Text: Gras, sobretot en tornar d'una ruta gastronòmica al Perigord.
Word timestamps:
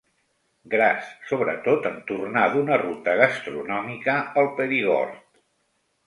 Gras, 0.73 1.09
sobretot 1.31 1.83
en 1.89 1.99
tornar 2.11 2.45
d'una 2.53 2.79
ruta 2.83 3.13
gastronòmica 3.19 4.15
al 4.43 4.49
Perigord. 4.61 5.21